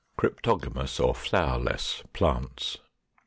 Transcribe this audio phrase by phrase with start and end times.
[0.17, 2.77] CRYPTOGAMOUS OR FLOWERLESS PLANTS.